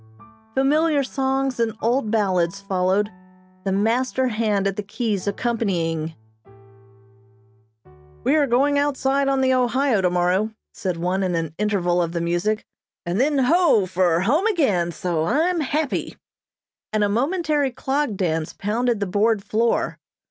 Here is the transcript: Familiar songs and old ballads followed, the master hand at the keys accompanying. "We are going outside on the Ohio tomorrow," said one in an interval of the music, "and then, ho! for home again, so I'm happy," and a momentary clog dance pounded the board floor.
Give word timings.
Familiar 0.55 1.03
songs 1.03 1.59
and 1.59 1.77
old 1.79 2.09
ballads 2.09 2.59
followed, 2.59 3.11
the 3.65 3.71
master 3.71 4.29
hand 4.29 4.65
at 4.65 4.75
the 4.75 4.81
keys 4.81 5.27
accompanying. 5.27 6.15
"We 8.23 8.35
are 8.35 8.47
going 8.47 8.79
outside 8.79 9.27
on 9.27 9.41
the 9.41 9.53
Ohio 9.53 10.01
tomorrow," 10.01 10.49
said 10.73 10.97
one 10.97 11.21
in 11.21 11.35
an 11.35 11.53
interval 11.59 12.01
of 12.01 12.13
the 12.13 12.19
music, 12.21 12.65
"and 13.05 13.21
then, 13.21 13.37
ho! 13.37 13.85
for 13.85 14.21
home 14.21 14.47
again, 14.47 14.91
so 14.91 15.25
I'm 15.25 15.59
happy," 15.59 16.17
and 16.91 17.03
a 17.03 17.07
momentary 17.07 17.69
clog 17.69 18.17
dance 18.17 18.53
pounded 18.53 19.01
the 19.01 19.05
board 19.05 19.43
floor. 19.43 19.99